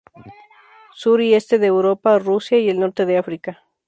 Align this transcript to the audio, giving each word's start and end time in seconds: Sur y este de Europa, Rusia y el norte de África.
Sur 0.95 1.21
y 1.21 1.35
este 1.35 1.59
de 1.59 1.67
Europa, 1.67 2.17
Rusia 2.17 2.57
y 2.57 2.69
el 2.71 2.79
norte 2.79 3.05
de 3.05 3.19
África. 3.19 3.61